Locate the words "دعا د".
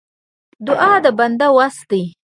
0.65-1.05